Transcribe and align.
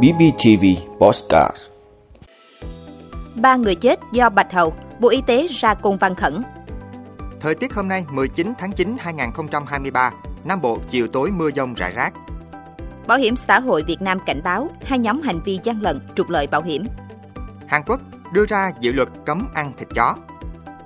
BBTV 0.00 0.64
Postcard 0.98 1.56
Ba 3.34 3.56
người 3.56 3.74
chết 3.74 4.00
do 4.12 4.28
bạch 4.28 4.52
hầu, 4.52 4.74
Bộ 5.00 5.08
Y 5.08 5.22
tế 5.26 5.46
ra 5.46 5.74
công 5.74 5.96
văn 5.96 6.14
khẩn. 6.14 6.42
Thời 7.40 7.54
tiết 7.54 7.74
hôm 7.74 7.88
nay 7.88 8.04
19 8.10 8.52
tháng 8.58 8.72
9 8.72 8.96
2023, 8.98 10.12
Nam 10.44 10.60
Bộ 10.60 10.78
chiều 10.90 11.06
tối 11.06 11.30
mưa 11.30 11.50
dông 11.50 11.74
rải 11.74 11.92
rác. 11.92 12.12
Bảo 13.06 13.18
hiểm 13.18 13.36
xã 13.36 13.60
hội 13.60 13.84
Việt 13.86 14.02
Nam 14.02 14.18
cảnh 14.26 14.40
báo 14.44 14.70
hai 14.84 14.98
nhóm 14.98 15.22
hành 15.22 15.40
vi 15.44 15.58
gian 15.62 15.82
lận, 15.82 16.00
trục 16.14 16.28
lợi 16.28 16.46
bảo 16.46 16.62
hiểm. 16.62 16.86
Hàn 17.66 17.82
Quốc 17.86 18.00
đưa 18.32 18.46
ra 18.46 18.70
dự 18.80 18.92
luật 18.92 19.08
cấm 19.26 19.48
ăn 19.54 19.72
thịt 19.78 19.88
chó. 19.94 20.16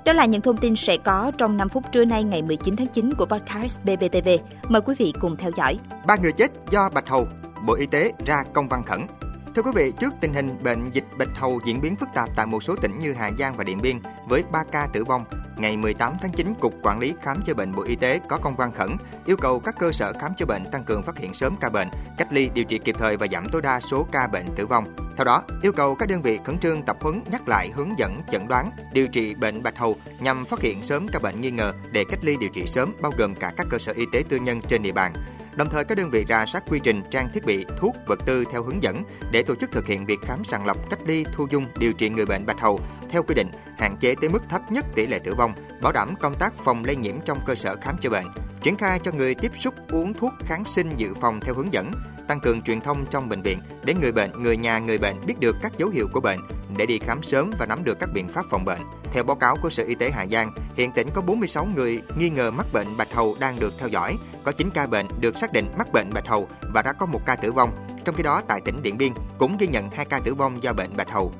Đó 0.05 0.13
là 0.13 0.25
những 0.25 0.41
thông 0.41 0.57
tin 0.57 0.77
sẽ 0.77 0.97
có 0.97 1.33
trong 1.39 1.57
5 1.57 1.69
phút 1.69 1.85
trưa 1.93 2.05
nay 2.05 2.25
ngày 2.25 2.43
19 2.43 2.77
tháng 2.77 2.87
9 2.87 3.15
của 3.15 3.27
podcast 3.27 3.83
BBTV. 3.85 4.29
Mời 4.69 4.81
quý 4.81 4.95
vị 4.99 5.13
cùng 5.21 5.37
theo 5.37 5.51
dõi. 5.57 5.79
Ba 6.07 6.17
người 6.17 6.33
chết 6.33 6.53
do 6.71 6.91
bạch 6.95 7.09
hầu, 7.09 7.27
Bộ 7.67 7.75
Y 7.75 7.87
tế 7.87 8.13
ra 8.27 8.45
công 8.53 8.69
văn 8.69 8.83
khẩn. 8.85 9.07
Thưa 9.55 9.63
quý 9.63 9.71
vị, 9.75 9.93
trước 10.01 10.15
tình 10.21 10.35
hình 10.35 10.63
bệnh 10.63 10.91
dịch 10.91 11.05
bạch 11.19 11.29
hầu 11.35 11.61
diễn 11.65 11.81
biến 11.81 11.97
phức 11.97 12.09
tạp 12.15 12.29
tại 12.37 12.47
một 12.47 12.63
số 12.63 12.77
tỉnh 12.77 12.99
như 12.99 13.13
Hà 13.13 13.31
Giang 13.39 13.55
và 13.57 13.65
Điện 13.65 13.79
Biên 13.83 13.97
với 14.29 14.45
3 14.53 14.65
ca 14.73 14.89
tử 14.93 15.05
vong, 15.05 15.25
ngày 15.57 15.77
18 15.77 16.13
tháng 16.23 16.33
9, 16.33 16.55
Cục 16.61 16.75
Quản 16.83 16.99
lý 16.99 17.15
Khám 17.23 17.43
chữa 17.47 17.55
bệnh 17.55 17.75
Bộ 17.75 17.83
Y 17.83 17.97
tế 17.97 18.21
có 18.29 18.39
công 18.39 18.57
văn 18.57 18.73
khẩn 18.73 18.97
yêu 19.25 19.37
cầu 19.37 19.61
các 19.61 19.75
cơ 19.79 19.93
sở 19.93 20.13
khám 20.13 20.35
chữa 20.37 20.47
bệnh 20.47 20.63
tăng 20.73 20.85
cường 20.85 21.03
phát 21.03 21.19
hiện 21.19 21.35
sớm 21.35 21.57
ca 21.61 21.71
bệnh, 21.71 21.89
cách 22.19 22.33
ly 22.33 22.51
điều 22.55 22.65
trị 22.65 22.79
kịp 22.79 22.97
thời 22.99 23.17
và 23.17 23.27
giảm 23.33 23.49
tối 23.49 23.63
đa 23.63 23.81
số 23.81 24.07
ca 24.13 24.27
bệnh 24.27 24.47
tử 24.57 24.67
vong. 24.67 25.06
Theo 25.17 25.25
đó, 25.25 25.43
yêu 25.63 25.73
cầu 25.73 25.95
các 25.95 26.09
đơn 26.09 26.23
vị 26.23 26.39
khẩn 26.45 26.59
trương 26.59 26.83
tập 26.83 26.97
huấn 27.01 27.23
nhắc 27.31 27.49
lại 27.49 27.71
hướng 27.75 27.99
dẫn 27.99 28.23
chẩn 28.31 28.49
đoán 28.49 28.71
điều 28.93 29.09
trị 29.09 29.35
bệnh 29.35 29.63
bạch 29.63 29.79
hầu 29.79 29.97
nhằm 30.21 30.45
phát 30.45 30.61
hiện 30.61 30.83
sớm 30.83 31.07
các 31.13 31.23
bệnh 31.23 31.41
nghi 31.41 31.51
ngờ 31.51 31.73
để 31.91 32.05
cách 32.05 32.19
ly 32.23 32.37
điều 32.41 32.51
trị 32.51 32.67
sớm 32.67 32.93
bao 33.01 33.13
gồm 33.19 33.35
cả 33.35 33.53
các 33.57 33.67
cơ 33.71 33.79
sở 33.79 33.93
y 33.97 34.05
tế 34.13 34.23
tư 34.29 34.37
nhân 34.37 34.61
trên 34.69 34.83
địa 34.83 34.93
bàn. 34.93 35.13
Đồng 35.55 35.69
thời 35.71 35.85
các 35.85 35.99
đơn 35.99 36.11
vị 36.11 36.25
ra 36.29 36.47
soát 36.47 36.65
quy 36.69 36.81
trình, 36.83 37.03
trang 37.11 37.29
thiết 37.35 37.47
bị, 37.47 37.65
thuốc, 37.79 37.97
vật 38.07 38.19
tư 38.27 38.45
theo 38.53 38.63
hướng 38.63 38.83
dẫn 38.83 39.03
để 39.33 39.43
tổ 39.43 39.55
chức 39.55 39.73
thực 39.73 39.87
hiện 39.87 40.07
việc 40.07 40.19
khám 40.23 40.45
sàng 40.45 40.67
lọc, 40.67 40.91
cách 40.91 41.01
ly, 41.07 41.25
thu 41.33 41.47
dung, 41.51 41.67
điều 41.79 41.93
trị 41.93 42.09
người 42.09 42.27
bệnh 42.27 42.47
bạch 42.47 42.61
hầu 42.61 42.81
theo 43.11 43.23
quy 43.23 43.35
định, 43.35 43.51
hạn 43.79 43.97
chế 44.01 44.15
tới 44.21 44.31
mức 44.31 44.43
thấp 44.49 44.73
nhất 44.73 44.85
tỷ 44.95 45.07
lệ 45.07 45.19
tử 45.19 45.35
vong, 45.39 45.55
bảo 45.83 45.93
đảm 45.93 46.15
công 46.21 46.35
tác 46.35 46.55
phòng 46.55 46.85
lây 46.85 46.97
nhiễm 46.97 47.15
trong 47.25 47.39
cơ 47.47 47.55
sở 47.55 47.77
khám 47.77 47.97
chữa 48.01 48.11
bệnh, 48.11 48.27
triển 48.63 48.77
khai 48.77 48.99
cho 49.05 49.13
người 49.13 49.35
tiếp 49.35 49.53
xúc 49.55 49.75
uống 49.91 50.15
thuốc 50.15 50.33
kháng 50.47 50.65
sinh 50.65 50.91
dự 50.97 51.15
phòng 51.21 51.41
theo 51.41 51.55
hướng 51.55 51.73
dẫn, 51.73 51.91
tăng 52.29 52.41
cường 52.41 52.63
truyền 52.63 52.81
thông 52.81 53.07
trong 53.11 53.29
bệnh 53.29 53.43
viện 53.43 53.59
để 53.85 53.95
người 53.95 54.13
bệnh, 54.13 54.43
người 54.43 54.57
nhà 54.57 54.79
người 54.79 54.99
bệnh 54.99 55.06
biết 55.27 55.41
được 55.41 55.57
các 55.63 55.79
dấu 55.79 55.89
hiệu 55.89 56.09
của 56.13 56.21
bệnh 56.21 56.41
để 56.77 56.87
đi 56.87 56.99
khám 56.99 57.23
sớm 57.23 57.51
và 57.59 57.67
nắm 57.67 57.85
được 57.85 57.99
các 57.99 58.09
biện 58.15 58.29
pháp 58.29 58.45
phòng 58.51 58.65
bệnh. 58.65 58.81
Theo 59.13 59.25
báo 59.25 59.37
cáo 59.37 59.57
của 59.63 59.71
Sở 59.71 59.85
Y 59.85 59.95
tế 59.95 60.11
Hà 60.11 60.27
Giang, 60.27 60.55
hiện 60.77 60.93
tỉnh 60.93 61.09
có 61.15 61.23
46 61.23 61.67
người 61.77 62.03
nghi 62.19 62.31
ngờ 62.31 62.51
mắc 62.51 62.67
bệnh 62.73 62.97
bạch 62.97 63.15
hầu 63.15 63.37
đang 63.41 63.61
được 63.61 63.75
theo 63.79 63.89
dõi, 63.89 64.17
có 64.45 64.53
9 64.53 64.71
ca 64.75 64.87
bệnh 64.87 65.07
được 65.21 65.39
xác 65.39 65.53
định 65.53 65.67
mắc 65.79 65.93
bệnh 65.93 66.11
bạch 66.15 66.29
hầu 66.29 66.49
và 66.75 66.83
đã 66.83 66.93
có 66.93 67.07
một 67.07 67.21
ca 67.27 67.37
tử 67.37 67.53
vong. 67.53 67.87
Trong 68.05 68.15
khi 68.15 68.23
đó, 68.23 68.43
tại 68.49 68.61
tỉnh 68.65 68.83
Điện 68.83 68.99
Biên 68.99 69.13
cũng 69.39 69.57
ghi 69.57 69.67
nhận 69.67 69.91
2 69.91 70.05
ca 70.05 70.19
tử 70.19 70.35
vong 70.35 70.63
do 70.63 70.73
bệnh 70.73 70.97
bạch 70.97 71.11
hầu. 71.11 71.33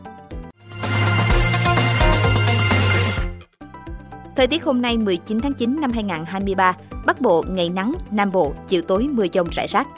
Thời 4.37 4.47
tiết 4.47 4.65
hôm 4.65 4.83
nay 4.83 4.99
19 4.99 5.41
tháng 5.41 5.55
9 5.55 5.81
năm 5.81 5.93
2023, 5.93 6.73
Bắc 7.07 7.21
Bộ 7.21 7.45
ngày 7.49 7.69
nắng, 7.69 7.93
Nam 8.11 8.33
Bộ 8.33 8.55
chiều 8.69 8.83
tối 8.83 9.09
mưa 9.13 9.27
dông 9.33 9.49
rải 9.51 9.67
rác. 9.67 9.89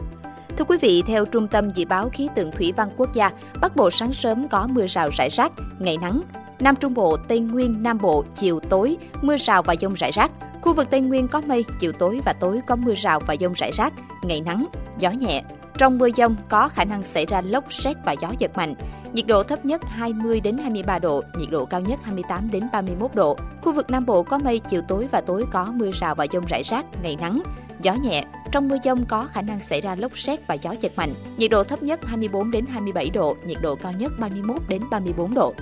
Thưa 0.59 0.65
quý 0.65 0.79
vị, 0.81 1.03
theo 1.07 1.25
Trung 1.25 1.49
tâm 1.49 1.71
Dự 1.71 1.85
báo 1.85 2.09
Khí 2.09 2.29
tượng 2.35 2.51
Thủy 2.51 2.73
văn 2.77 2.89
Quốc 2.97 3.13
gia, 3.13 3.31
Bắc 3.61 3.77
Bộ 3.77 3.91
sáng 3.91 4.13
sớm 4.13 4.49
có 4.49 4.67
mưa 4.67 4.87
rào 4.87 5.09
rải 5.13 5.29
rác, 5.29 5.53
ngày 5.79 5.97
nắng. 6.01 6.21
Nam 6.61 6.77
Trung 6.77 6.95
Bộ, 6.95 7.17
Tây 7.29 7.41
Nguyên, 7.41 7.83
Nam 7.83 7.99
Bộ 8.03 8.25
chiều 8.35 8.61
tối 8.61 8.97
mưa 9.23 9.37
rào 9.37 9.63
và 9.63 9.75
dông 9.81 9.95
rải 9.95 10.11
rác. 10.13 10.31
Khu 10.63 10.75
vực 10.75 10.91
Tây 10.91 11.01
Nguyên 11.01 11.29
có 11.29 11.43
mây, 11.47 11.65
chiều 11.81 11.93
tối 11.93 12.21
và 12.25 12.33
tối 12.33 12.61
có 12.67 12.77
mưa 12.77 12.95
rào 12.95 13.21
và 13.27 13.37
dông 13.41 13.53
rải 13.53 13.73
rác, 13.73 13.93
ngày 14.23 14.41
nắng, 14.41 14.67
gió 14.99 15.11
nhẹ. 15.11 15.43
Trong 15.79 15.99
mưa 15.99 16.09
dông 16.17 16.37
có 16.49 16.69
khả 16.69 16.85
năng 16.85 17.03
xảy 17.03 17.27
ra 17.27 17.41
lốc 17.41 17.73
xét 17.73 17.97
và 18.05 18.13
gió 18.13 18.29
giật 18.39 18.51
mạnh. 18.57 18.75
Nhiệt 19.13 19.27
độ 19.27 19.43
thấp 19.43 19.65
nhất 19.65 19.81
20 19.85 20.41
đến 20.41 20.59
23 20.59 20.99
độ, 20.99 21.23
nhiệt 21.39 21.51
độ 21.51 21.65
cao 21.65 21.81
nhất 21.81 21.99
28 22.03 22.51
đến 22.51 22.63
31 22.73 23.15
độ. 23.15 23.37
Khu 23.63 23.73
vực 23.73 23.91
Nam 23.91 24.07
Bộ 24.07 24.23
có 24.23 24.39
mây, 24.39 24.59
chiều 24.59 24.83
tối 24.89 25.09
và 25.11 25.21
tối 25.21 25.45
có 25.53 25.69
mưa 25.75 25.91
rào 25.93 26.15
và 26.15 26.27
dông 26.33 26.45
rải 26.49 26.63
rác, 26.63 26.85
ngày 27.03 27.17
nắng, 27.21 27.43
gió 27.81 27.95
nhẹ. 27.95 28.25
Trong 28.53 28.69
mưa 28.69 28.77
dông 28.85 29.07
có 29.07 29.29
khả 29.33 29.43
năng 29.43 29.61
xảy 29.61 29.81
ra 29.81 29.95
lốc 29.95 30.19
xét 30.19 30.47
và 30.47 30.55
gió 30.55 30.75
giật 30.81 30.93
mạnh. 30.97 31.15
Nhiệt 31.37 31.51
độ 31.51 31.65
thấp 31.65 31.83
nhất 31.83 32.01
24 32.05 32.51
đến 32.51 32.67
27 32.67 33.11
độ, 33.11 33.37
nhiệt 33.47 33.59
độ 33.63 33.75
cao 33.75 33.93
nhất 33.93 34.13
31 34.19 34.57
đến 34.69 34.83
34 34.91 35.35
độ. 35.35 35.55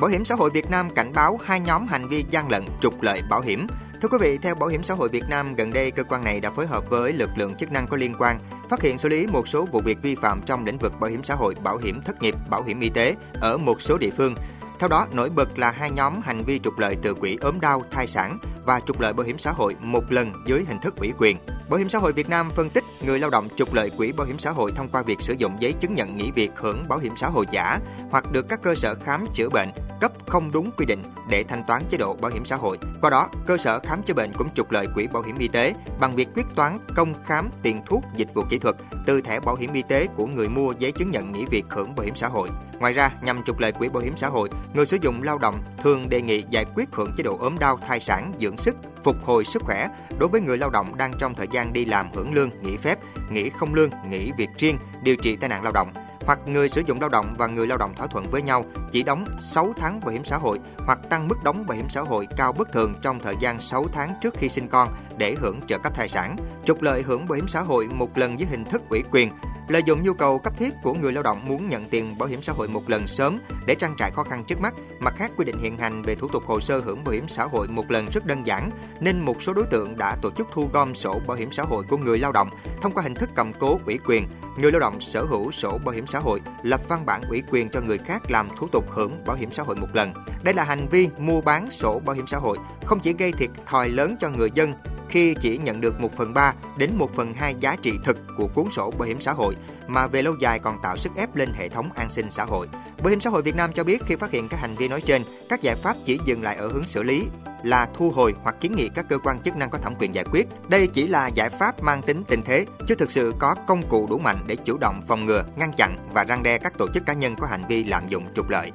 Bảo 0.00 0.10
hiểm 0.10 0.24
xã 0.24 0.34
hội 0.34 0.50
Việt 0.50 0.70
Nam 0.70 0.90
cảnh 0.90 1.12
báo 1.14 1.38
hai 1.44 1.60
nhóm 1.60 1.86
hành 1.86 2.08
vi 2.08 2.24
gian 2.30 2.50
lận 2.50 2.62
trục 2.80 3.02
lợi 3.02 3.20
bảo 3.30 3.40
hiểm. 3.40 3.66
Thưa 4.02 4.08
quý 4.08 4.18
vị, 4.20 4.38
theo 4.38 4.54
Bảo 4.54 4.68
hiểm 4.68 4.82
xã 4.82 4.94
hội 4.94 5.08
Việt 5.08 5.24
Nam, 5.28 5.54
gần 5.54 5.72
đây 5.72 5.90
cơ 5.90 6.04
quan 6.04 6.24
này 6.24 6.40
đã 6.40 6.50
phối 6.50 6.66
hợp 6.66 6.90
với 6.90 7.12
lực 7.12 7.30
lượng 7.36 7.54
chức 7.54 7.72
năng 7.72 7.86
có 7.86 7.96
liên 7.96 8.14
quan 8.18 8.38
phát 8.70 8.82
hiện 8.82 8.98
xử 8.98 9.08
lý 9.08 9.26
một 9.26 9.48
số 9.48 9.66
vụ 9.72 9.80
việc 9.80 9.98
vi 10.02 10.14
phạm 10.14 10.42
trong 10.46 10.64
lĩnh 10.64 10.78
vực 10.78 10.92
bảo 11.00 11.10
hiểm 11.10 11.24
xã 11.24 11.34
hội, 11.34 11.54
bảo 11.62 11.76
hiểm 11.76 12.02
thất 12.02 12.22
nghiệp, 12.22 12.34
bảo 12.50 12.62
hiểm 12.62 12.80
y 12.80 12.88
tế 12.88 13.14
ở 13.40 13.56
một 13.58 13.82
số 13.82 13.98
địa 13.98 14.10
phương. 14.16 14.34
Theo 14.78 14.88
đó, 14.88 15.06
nổi 15.12 15.30
bật 15.30 15.58
là 15.58 15.70
hai 15.70 15.90
nhóm 15.90 16.20
hành 16.22 16.44
vi 16.44 16.58
trục 16.58 16.78
lợi 16.78 16.96
từ 17.02 17.14
quỹ 17.14 17.36
ốm 17.40 17.60
đau, 17.60 17.82
thai 17.90 18.06
sản 18.06 18.38
và 18.64 18.80
trục 18.80 19.00
lợi 19.00 19.12
bảo 19.12 19.26
hiểm 19.26 19.38
xã 19.38 19.52
hội 19.52 19.76
một 19.80 20.12
lần 20.12 20.32
dưới 20.46 20.64
hình 20.68 20.80
thức 20.80 20.96
ủy 20.96 21.12
quyền. 21.18 21.38
Bảo 21.68 21.78
hiểm 21.78 21.88
xã 21.88 21.98
hội 21.98 22.12
Việt 22.12 22.28
Nam 22.28 22.50
phân 22.50 22.70
tích 22.70 22.84
người 23.02 23.18
lao 23.18 23.30
động 23.30 23.48
trục 23.56 23.74
lợi 23.74 23.90
quỹ 23.90 24.12
bảo 24.12 24.26
hiểm 24.26 24.38
xã 24.38 24.50
hội 24.50 24.72
thông 24.76 24.88
qua 24.88 25.02
việc 25.02 25.20
sử 25.20 25.34
dụng 25.38 25.56
giấy 25.60 25.72
chứng 25.72 25.94
nhận 25.94 26.16
nghỉ 26.16 26.30
việc 26.30 26.50
hưởng 26.56 26.88
bảo 26.88 26.98
hiểm 26.98 27.12
xã 27.16 27.28
hội 27.28 27.46
giả 27.50 27.78
hoặc 28.10 28.32
được 28.32 28.46
các 28.48 28.62
cơ 28.62 28.74
sở 28.74 28.94
khám 29.04 29.24
chữa 29.34 29.48
bệnh 29.48 29.68
cấp 30.04 30.12
không 30.26 30.52
đúng 30.52 30.70
quy 30.76 30.86
định 30.86 31.02
để 31.30 31.44
thanh 31.48 31.64
toán 31.64 31.82
chế 31.90 31.98
độ 31.98 32.14
bảo 32.14 32.30
hiểm 32.30 32.44
xã 32.44 32.56
hội. 32.56 32.78
Qua 33.00 33.10
đó, 33.10 33.28
cơ 33.46 33.56
sở 33.56 33.78
khám 33.78 34.02
chữa 34.02 34.14
bệnh 34.14 34.32
cũng 34.32 34.54
trục 34.54 34.70
lợi 34.70 34.86
quỹ 34.94 35.06
bảo 35.06 35.22
hiểm 35.22 35.38
y 35.38 35.48
tế 35.48 35.74
bằng 36.00 36.12
việc 36.12 36.28
quyết 36.34 36.46
toán 36.56 36.78
công 36.96 37.14
khám 37.24 37.50
tiền 37.62 37.82
thuốc 37.86 38.04
dịch 38.16 38.34
vụ 38.34 38.42
kỹ 38.50 38.58
thuật 38.58 38.76
từ 39.06 39.20
thẻ 39.20 39.40
bảo 39.40 39.54
hiểm 39.54 39.72
y 39.72 39.82
tế 39.88 40.06
của 40.16 40.26
người 40.26 40.48
mua 40.48 40.72
giấy 40.78 40.92
chứng 40.92 41.10
nhận 41.10 41.32
nghỉ 41.32 41.44
việc 41.50 41.64
hưởng 41.70 41.94
bảo 41.94 42.04
hiểm 42.04 42.14
xã 42.14 42.28
hội. 42.28 42.48
Ngoài 42.80 42.92
ra, 42.92 43.10
nhằm 43.22 43.42
trục 43.44 43.58
lợi 43.58 43.72
quỹ 43.72 43.88
bảo 43.88 44.02
hiểm 44.02 44.16
xã 44.16 44.28
hội, 44.28 44.48
người 44.74 44.86
sử 44.86 44.96
dụng 45.00 45.22
lao 45.22 45.38
động 45.38 45.62
thường 45.82 46.08
đề 46.08 46.22
nghị 46.22 46.44
giải 46.50 46.64
quyết 46.74 46.88
hưởng 46.92 47.12
chế 47.16 47.22
độ 47.22 47.36
ốm 47.38 47.58
đau, 47.58 47.78
thai 47.86 48.00
sản, 48.00 48.32
dưỡng 48.40 48.56
sức, 48.56 48.76
phục 49.04 49.16
hồi 49.24 49.44
sức 49.44 49.62
khỏe 49.62 49.88
đối 50.18 50.28
với 50.28 50.40
người 50.40 50.58
lao 50.58 50.70
động 50.70 50.96
đang 50.96 51.12
trong 51.18 51.34
thời 51.34 51.48
gian 51.52 51.72
đi 51.72 51.84
làm 51.84 52.08
hưởng 52.14 52.34
lương, 52.34 52.50
nghỉ 52.62 52.76
phép, 52.76 52.98
nghỉ 53.30 53.50
không 53.50 53.74
lương, 53.74 53.90
nghỉ 54.08 54.32
việc 54.36 54.48
riêng, 54.58 54.78
điều 55.02 55.16
trị 55.16 55.36
tai 55.36 55.48
nạn 55.48 55.62
lao 55.62 55.72
động 55.72 55.92
hoặc 56.26 56.38
người 56.46 56.68
sử 56.68 56.82
dụng 56.86 57.00
lao 57.00 57.08
động 57.08 57.34
và 57.38 57.46
người 57.46 57.66
lao 57.66 57.78
động 57.78 57.94
thỏa 57.96 58.06
thuận 58.06 58.24
với 58.30 58.42
nhau 58.42 58.64
chỉ 58.92 59.02
đóng 59.02 59.24
6 59.40 59.72
tháng 59.76 60.00
bảo 60.00 60.10
hiểm 60.10 60.24
xã 60.24 60.36
hội 60.36 60.58
hoặc 60.86 60.98
tăng 61.10 61.28
mức 61.28 61.36
đóng 61.44 61.66
bảo 61.66 61.76
hiểm 61.76 61.88
xã 61.88 62.00
hội 62.00 62.26
cao 62.36 62.52
bất 62.52 62.72
thường 62.72 62.94
trong 63.02 63.20
thời 63.20 63.34
gian 63.40 63.60
6 63.60 63.86
tháng 63.92 64.14
trước 64.22 64.34
khi 64.36 64.48
sinh 64.48 64.68
con 64.68 64.88
để 65.16 65.34
hưởng 65.40 65.60
trợ 65.66 65.78
cấp 65.78 65.94
thai 65.94 66.08
sản, 66.08 66.36
trục 66.64 66.82
lợi 66.82 67.02
hưởng 67.02 67.28
bảo 67.28 67.36
hiểm 67.36 67.48
xã 67.48 67.60
hội 67.60 67.88
một 67.88 68.18
lần 68.18 68.38
dưới 68.38 68.48
hình 68.50 68.64
thức 68.64 68.82
ủy 68.90 69.02
quyền, 69.10 69.30
lợi 69.68 69.82
dụng 69.86 70.02
nhu 70.02 70.14
cầu 70.14 70.38
cấp 70.38 70.52
thiết 70.58 70.74
của 70.82 70.94
người 70.94 71.12
lao 71.12 71.22
động 71.22 71.48
muốn 71.48 71.68
nhận 71.68 71.88
tiền 71.88 72.18
bảo 72.18 72.28
hiểm 72.28 72.42
xã 72.42 72.52
hội 72.52 72.68
một 72.68 72.90
lần 72.90 73.06
sớm 73.06 73.38
để 73.66 73.74
trang 73.74 73.94
trải 73.98 74.10
khó 74.10 74.22
khăn 74.22 74.44
trước 74.44 74.60
mắt. 74.60 74.74
Mặt 75.00 75.14
khác, 75.16 75.32
quy 75.36 75.44
định 75.44 75.58
hiện 75.58 75.78
hành 75.78 76.02
về 76.02 76.14
thủ 76.14 76.28
tục 76.28 76.42
hồ 76.46 76.60
sơ 76.60 76.78
hưởng 76.78 77.04
bảo 77.04 77.12
hiểm 77.12 77.28
xã 77.28 77.44
hội 77.44 77.68
một 77.68 77.90
lần 77.90 78.06
rất 78.06 78.26
đơn 78.26 78.46
giản, 78.46 78.70
nên 79.00 79.20
một 79.20 79.42
số 79.42 79.52
đối 79.52 79.64
tượng 79.64 79.98
đã 79.98 80.16
tổ 80.22 80.30
chức 80.30 80.48
thu 80.52 80.68
gom 80.72 80.94
sổ 80.94 81.20
bảo 81.26 81.36
hiểm 81.36 81.52
xã 81.52 81.62
hội 81.62 81.84
của 81.88 81.96
người 81.96 82.18
lao 82.18 82.32
động 82.32 82.50
thông 82.82 82.92
qua 82.92 83.02
hình 83.02 83.14
thức 83.14 83.30
cầm 83.34 83.52
cố 83.52 83.80
ủy 83.86 83.98
quyền. 84.06 84.28
Người 84.58 84.72
lao 84.72 84.80
động 84.80 85.00
sở 85.00 85.24
hữu 85.24 85.50
sổ 85.50 85.78
bảo 85.84 85.94
hiểm 85.94 86.06
xã 86.06 86.18
hội 86.18 86.40
lập 86.62 86.80
văn 86.88 87.06
bản 87.06 87.22
ủy 87.28 87.42
quyền 87.50 87.70
cho 87.70 87.80
người 87.80 87.98
khác 87.98 88.30
làm 88.30 88.48
thủ 88.56 88.68
tục 88.72 88.84
hưởng 88.90 89.24
bảo 89.26 89.36
hiểm 89.36 89.52
xã 89.52 89.62
hội 89.62 89.76
một 89.76 89.88
lần. 89.92 90.12
Đây 90.42 90.54
là 90.54 90.64
hành 90.64 90.88
vi 90.90 91.08
mua 91.18 91.40
bán 91.40 91.70
sổ 91.70 92.00
bảo 92.06 92.16
hiểm 92.16 92.26
xã 92.26 92.38
hội, 92.38 92.58
không 92.84 93.00
chỉ 93.00 93.12
gây 93.18 93.32
thiệt 93.32 93.50
thòi 93.66 93.88
lớn 93.88 94.16
cho 94.20 94.30
người 94.30 94.50
dân 94.54 94.74
khi 95.08 95.34
chỉ 95.40 95.58
nhận 95.58 95.80
được 95.80 96.00
1 96.00 96.16
phần 96.16 96.34
3 96.34 96.54
đến 96.78 96.90
1 96.94 97.14
phần 97.14 97.34
2 97.34 97.54
giá 97.60 97.76
trị 97.82 97.92
thực 98.04 98.16
của 98.36 98.46
cuốn 98.46 98.70
sổ 98.70 98.90
bảo 98.90 99.08
hiểm 99.08 99.20
xã 99.20 99.32
hội 99.32 99.54
mà 99.86 100.06
về 100.06 100.22
lâu 100.22 100.34
dài 100.40 100.58
còn 100.58 100.82
tạo 100.82 100.96
sức 100.96 101.12
ép 101.16 101.36
lên 101.36 101.52
hệ 101.54 101.68
thống 101.68 101.92
an 101.92 102.10
sinh 102.10 102.30
xã 102.30 102.44
hội. 102.44 102.68
Bảo 103.02 103.10
hiểm 103.10 103.20
xã 103.20 103.30
hội 103.30 103.42
Việt 103.42 103.56
Nam 103.56 103.72
cho 103.72 103.84
biết 103.84 104.02
khi 104.06 104.16
phát 104.16 104.30
hiện 104.30 104.48
các 104.48 104.60
hành 104.60 104.76
vi 104.76 104.88
nói 104.88 105.00
trên, 105.00 105.22
các 105.48 105.62
giải 105.62 105.76
pháp 105.76 105.96
chỉ 106.04 106.18
dừng 106.26 106.42
lại 106.42 106.56
ở 106.56 106.68
hướng 106.68 106.86
xử 106.86 107.02
lý 107.02 107.26
là 107.62 107.88
thu 107.94 108.10
hồi 108.10 108.34
hoặc 108.42 108.56
kiến 108.60 108.74
nghị 108.76 108.88
các 108.88 109.06
cơ 109.08 109.18
quan 109.18 109.40
chức 109.40 109.56
năng 109.56 109.70
có 109.70 109.78
thẩm 109.78 109.94
quyền 109.98 110.14
giải 110.14 110.24
quyết. 110.32 110.46
Đây 110.68 110.86
chỉ 110.86 111.08
là 111.08 111.28
giải 111.28 111.50
pháp 111.50 111.82
mang 111.82 112.02
tính 112.02 112.24
tình 112.28 112.42
thế, 112.44 112.66
chứ 112.86 112.94
thực 112.94 113.10
sự 113.10 113.32
có 113.38 113.54
công 113.66 113.88
cụ 113.88 114.06
đủ 114.10 114.18
mạnh 114.18 114.44
để 114.46 114.56
chủ 114.56 114.78
động 114.78 115.02
phòng 115.08 115.26
ngừa, 115.26 115.44
ngăn 115.56 115.72
chặn 115.72 115.98
và 116.12 116.24
răng 116.24 116.42
đe 116.42 116.58
các 116.58 116.78
tổ 116.78 116.86
chức 116.94 117.06
cá 117.06 117.12
nhân 117.12 117.36
có 117.36 117.46
hành 117.46 117.62
vi 117.68 117.84
lạm 117.84 118.08
dụng 118.08 118.24
trục 118.34 118.50
lợi. 118.50 118.70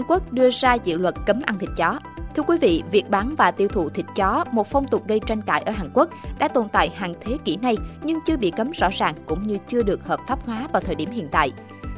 Hàn 0.00 0.06
Quốc 0.08 0.32
đưa 0.32 0.50
ra 0.50 0.74
dự 0.74 0.96
luật 0.96 1.14
cấm 1.26 1.40
ăn 1.46 1.58
thịt 1.58 1.70
chó. 1.76 1.98
Thưa 2.36 2.42
quý 2.42 2.56
vị, 2.60 2.82
việc 2.90 3.10
bán 3.10 3.34
và 3.36 3.50
tiêu 3.50 3.68
thụ 3.68 3.88
thịt 3.88 4.06
chó, 4.16 4.44
một 4.52 4.66
phong 4.66 4.88
tục 4.88 5.08
gây 5.08 5.20
tranh 5.26 5.42
cãi 5.42 5.62
ở 5.62 5.72
Hàn 5.72 5.90
Quốc, 5.94 6.08
đã 6.38 6.48
tồn 6.48 6.68
tại 6.68 6.88
hàng 6.96 7.14
thế 7.20 7.36
kỷ 7.44 7.56
nay 7.56 7.76
nhưng 8.02 8.18
chưa 8.26 8.36
bị 8.36 8.50
cấm 8.50 8.70
rõ 8.70 8.88
ràng 8.92 9.14
cũng 9.26 9.42
như 9.42 9.58
chưa 9.68 9.82
được 9.82 10.06
hợp 10.06 10.20
pháp 10.28 10.38
hóa 10.46 10.68
vào 10.72 10.82
thời 10.82 10.94
điểm 10.94 11.10
hiện 11.10 11.28
tại. 11.30 11.52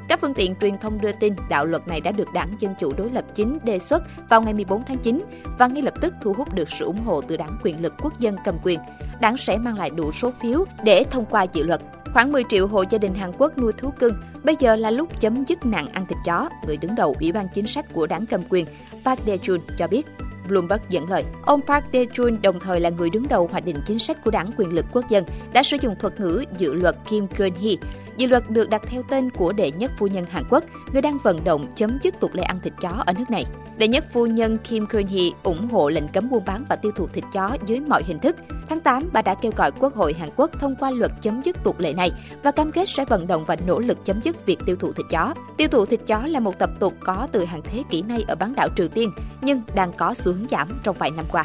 Các 0.08 0.20
phương 0.20 0.34
tiện 0.34 0.54
truyền 0.60 0.78
thông 0.78 1.00
đưa 1.00 1.12
tin 1.12 1.34
đạo 1.50 1.66
luật 1.66 1.88
này 1.88 2.00
đã 2.00 2.12
được 2.12 2.32
đảng 2.34 2.56
Dân 2.60 2.74
Chủ 2.78 2.92
đối 2.96 3.10
lập 3.10 3.24
chính 3.34 3.58
đề 3.64 3.78
xuất 3.78 4.02
vào 4.28 4.42
ngày 4.42 4.54
14 4.54 4.82
tháng 4.86 4.98
9 4.98 5.18
và 5.58 5.66
ngay 5.66 5.82
lập 5.82 5.94
tức 6.00 6.14
thu 6.22 6.32
hút 6.32 6.54
được 6.54 6.68
sự 6.68 6.84
ủng 6.84 7.04
hộ 7.04 7.20
từ 7.20 7.36
đảng 7.36 7.58
quyền 7.62 7.82
lực 7.82 7.94
quốc 8.02 8.18
dân 8.18 8.36
cầm 8.44 8.54
quyền. 8.62 8.80
Đảng 9.22 9.36
sẽ 9.36 9.58
mang 9.58 9.78
lại 9.78 9.90
đủ 9.90 10.12
số 10.12 10.30
phiếu 10.30 10.64
để 10.84 11.04
thông 11.10 11.26
qua 11.26 11.42
dự 11.42 11.62
luật. 11.62 11.80
Khoảng 12.12 12.32
10 12.32 12.44
triệu 12.48 12.66
hộ 12.66 12.84
gia 12.90 12.98
đình 12.98 13.14
Hàn 13.14 13.30
Quốc 13.38 13.58
nuôi 13.58 13.72
thú 13.72 13.90
cưng, 13.98 14.14
bây 14.44 14.56
giờ 14.58 14.76
là 14.76 14.90
lúc 14.90 15.20
chấm 15.20 15.44
dứt 15.44 15.66
nạn 15.66 15.88
ăn 15.92 16.06
thịt 16.06 16.18
chó, 16.24 16.48
người 16.66 16.76
đứng 16.76 16.94
đầu 16.94 17.14
Ủy 17.20 17.32
ban 17.32 17.48
chính 17.54 17.66
sách 17.66 17.86
của 17.92 18.06
đảng 18.06 18.26
cầm 18.26 18.40
quyền, 18.48 18.66
Park 19.04 19.20
Dae-jun 19.26 19.58
cho 19.78 19.88
biết. 19.88 20.06
Bloomberg 20.48 20.82
dẫn 20.88 21.10
lời. 21.10 21.24
Ông 21.46 21.60
Park 21.66 21.84
Dae-jun 21.92 22.40
đồng 22.40 22.60
thời 22.60 22.80
là 22.80 22.90
người 22.90 23.10
đứng 23.10 23.28
đầu 23.28 23.48
hoạch 23.52 23.64
định 23.64 23.76
chính 23.86 23.98
sách 23.98 24.24
của 24.24 24.30
đảng 24.30 24.50
quyền 24.56 24.72
lực 24.72 24.86
quốc 24.92 25.08
dân, 25.08 25.24
đã 25.52 25.62
sử 25.62 25.76
dụng 25.80 25.94
thuật 26.00 26.20
ngữ 26.20 26.44
dự 26.58 26.74
luật 26.74 26.96
Kim 27.08 27.26
Keun-hee. 27.26 27.76
Dự 28.16 28.26
luật 28.26 28.50
được 28.50 28.68
đặt 28.68 28.82
theo 28.86 29.02
tên 29.08 29.30
của 29.30 29.52
đệ 29.52 29.70
nhất 29.70 29.92
phu 29.98 30.06
nhân 30.06 30.24
Hàn 30.30 30.44
Quốc, 30.50 30.64
người 30.92 31.02
đang 31.02 31.18
vận 31.18 31.44
động 31.44 31.66
chấm 31.74 31.98
dứt 32.02 32.20
tục 32.20 32.34
lệ 32.34 32.42
ăn 32.42 32.60
thịt 32.62 32.72
chó 32.80 32.90
ở 33.06 33.12
nước 33.12 33.30
này. 33.30 33.44
Đệ 33.76 33.88
nhất 33.88 34.04
phu 34.12 34.26
nhân 34.26 34.58
Kim 34.58 34.84
Kun-hee 34.84 35.30
ủng 35.42 35.68
hộ 35.68 35.88
lệnh 35.88 36.08
cấm 36.08 36.30
buôn 36.30 36.44
bán 36.44 36.64
và 36.68 36.76
tiêu 36.76 36.92
thụ 36.96 37.06
thịt 37.06 37.24
chó 37.32 37.56
dưới 37.66 37.80
mọi 37.80 38.02
hình 38.06 38.18
thức. 38.18 38.36
Tháng 38.68 38.80
8, 38.80 39.02
bà 39.12 39.22
đã 39.22 39.34
kêu 39.34 39.52
gọi 39.56 39.70
Quốc 39.72 39.94
hội 39.94 40.12
Hàn 40.12 40.28
Quốc 40.36 40.50
thông 40.60 40.76
qua 40.76 40.90
luật 40.90 41.12
chấm 41.20 41.42
dứt 41.42 41.56
tục 41.64 41.78
lệ 41.78 41.92
này 41.92 42.10
và 42.42 42.50
cam 42.50 42.72
kết 42.72 42.88
sẽ 42.88 43.04
vận 43.04 43.26
động 43.26 43.44
và 43.44 43.56
nỗ 43.66 43.78
lực 43.78 44.04
chấm 44.04 44.20
dứt 44.22 44.46
việc 44.46 44.58
tiêu 44.66 44.76
thụ 44.76 44.92
thịt 44.92 45.06
chó. 45.10 45.34
Tiêu 45.56 45.68
thụ 45.68 45.86
thịt 45.86 46.00
chó 46.06 46.26
là 46.26 46.40
một 46.40 46.58
tập 46.58 46.70
tục 46.78 46.94
có 47.00 47.28
từ 47.32 47.44
hàng 47.44 47.62
thế 47.64 47.82
kỷ 47.90 48.02
nay 48.02 48.24
ở 48.28 48.34
bán 48.34 48.54
đảo 48.54 48.68
Triều 48.76 48.88
Tiên, 48.88 49.12
nhưng 49.40 49.62
đang 49.74 49.92
có 49.92 50.14
xu 50.14 50.32
hướng 50.32 50.46
giảm 50.50 50.80
trong 50.82 50.96
vài 50.98 51.10
năm 51.10 51.24
qua. 51.32 51.44